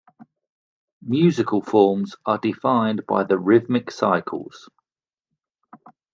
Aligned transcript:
Musical 1.03 1.61
forms 1.61 2.15
are 2.25 2.39
defined 2.39 3.05
by 3.05 3.23
the 3.23 3.37
rhythmic 3.37 3.91
cycles. 3.91 4.67